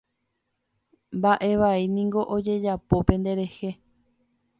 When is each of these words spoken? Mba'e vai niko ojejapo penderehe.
Mba'e 1.17 1.49
vai 1.63 1.81
niko 1.97 2.21
ojejapo 2.37 2.95
penderehe. 3.11 3.71